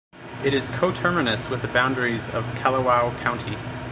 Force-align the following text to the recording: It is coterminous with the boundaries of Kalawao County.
It 0.43 0.55
is 0.55 0.69
coterminous 0.71 1.47
with 1.47 1.61
the 1.61 1.67
boundaries 1.67 2.27
of 2.31 2.43
Kalawao 2.55 3.15
County. 3.21 3.55